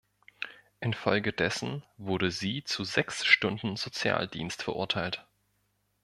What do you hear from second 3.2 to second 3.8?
Stunden